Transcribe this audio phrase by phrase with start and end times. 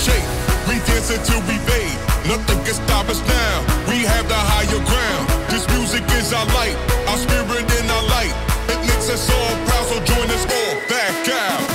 [0.00, 1.98] We dance until we fade.
[2.24, 3.60] Nothing can stop us now.
[3.86, 5.28] We have the higher ground.
[5.52, 6.74] This music is our light,
[7.06, 8.32] our spirit and our light.
[8.72, 11.68] It makes us all proud, so join us all back out.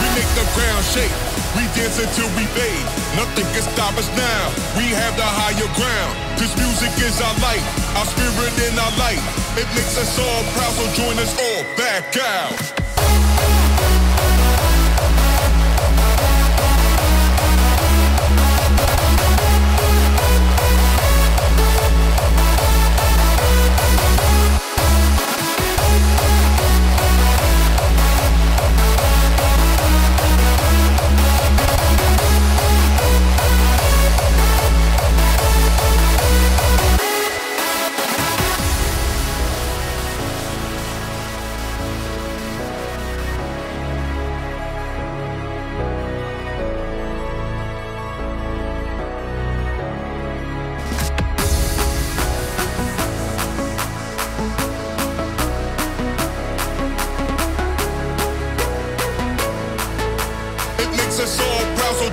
[0.00, 1.12] We make the ground shake.
[1.52, 3.07] We dance until we fade.
[3.18, 4.42] Nothing can stop us now.
[4.78, 6.14] We have the higher ground.
[6.38, 7.66] This music is our light,
[7.98, 9.18] our spirit and our light.
[9.58, 12.87] It makes us all proud, so join us all back out.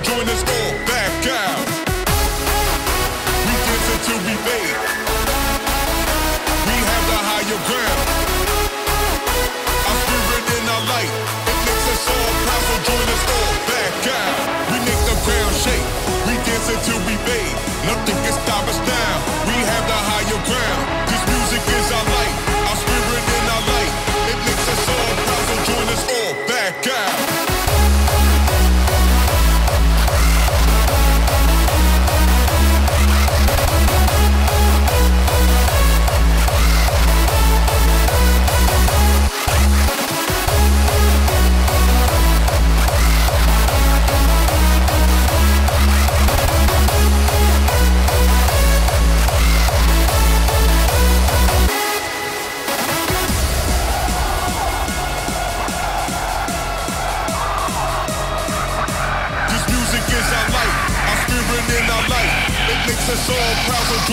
[0.06, 0.55] Proud, so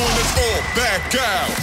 [0.06, 1.62] proud, so all back out.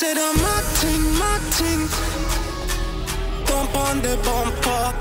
[0.00, 1.86] Said I'm matting, matting
[3.46, 4.94] Bump on the bumper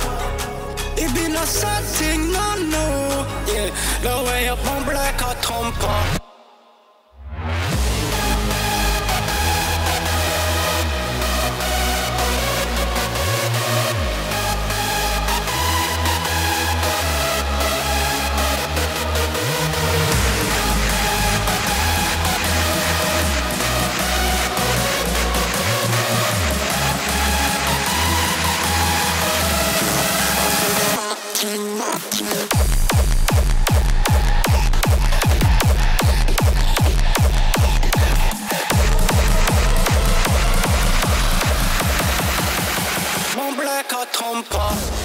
[0.98, 3.26] It be no setting, no no.
[3.48, 6.29] Yeah, the way jag bombar like a Carrots
[44.40, 44.99] un call.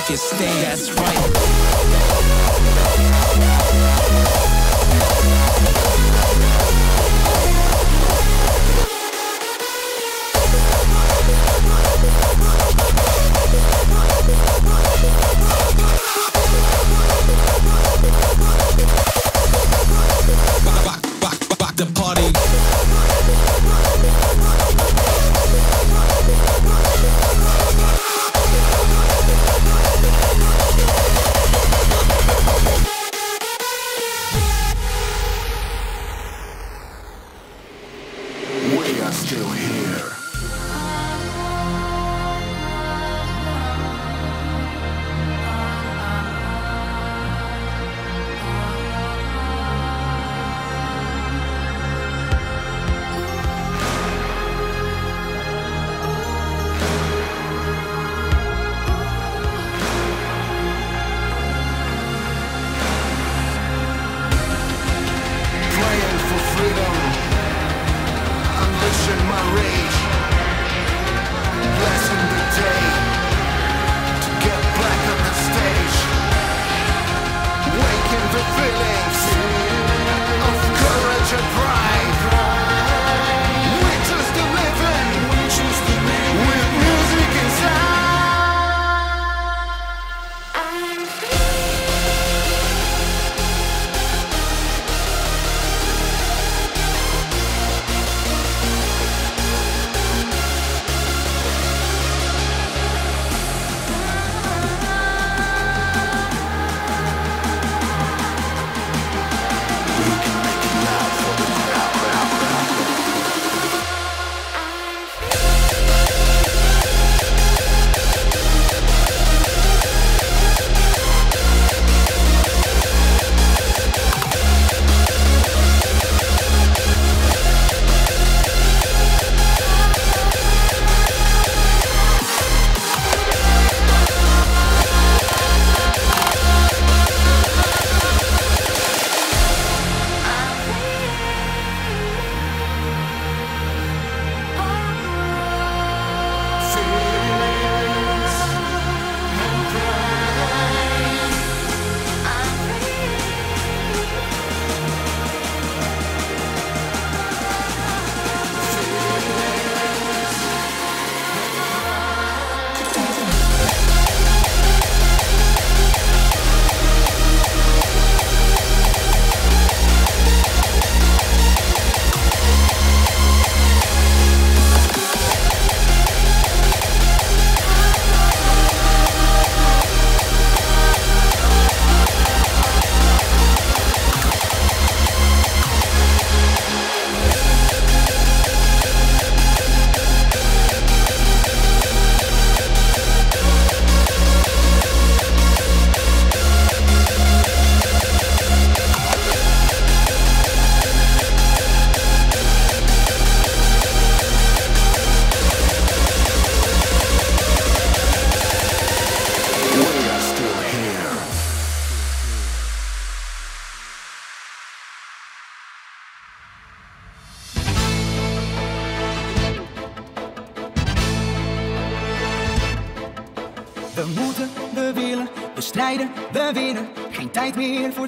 [0.00, 0.64] Take a stand.
[0.64, 1.69] That's right.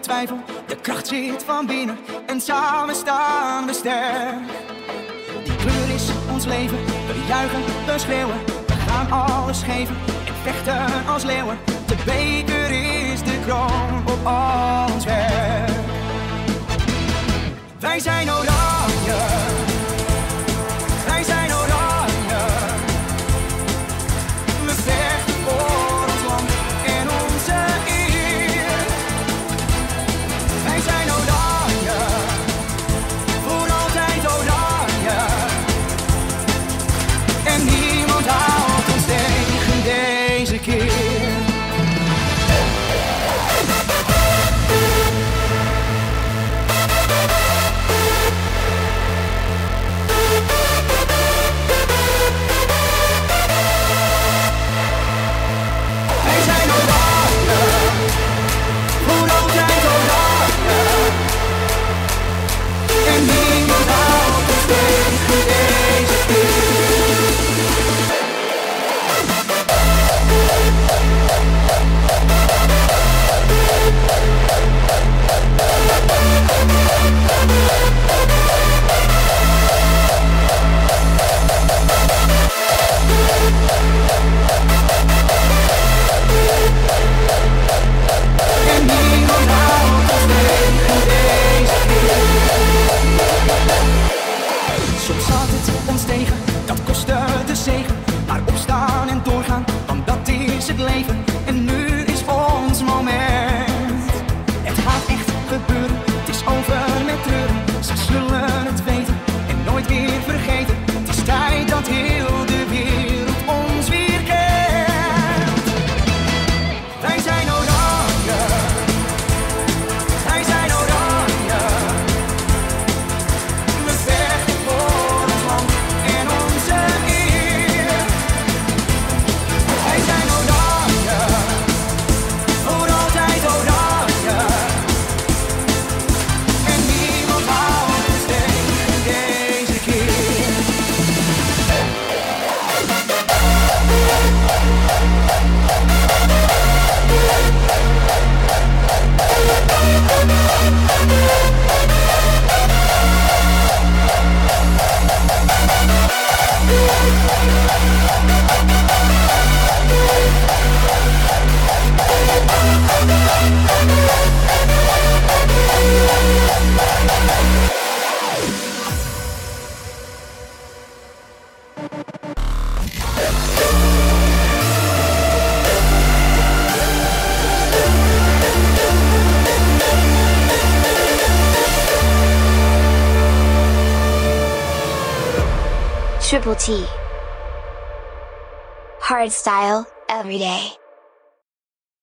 [0.03, 0.39] twijfel.
[0.67, 4.35] De kracht zit van binnen en samen staan we sterk.
[5.45, 6.79] Die kleur is ons leven.
[6.85, 8.37] We juichen, we schreeuwen,
[8.67, 9.97] we gaan alles geven
[10.27, 11.59] en vechten als leeuwen.
[11.87, 14.33] De beker is de kroon op
[14.93, 15.71] ons werk.
[17.81, 18.52] Wij zijn nodig.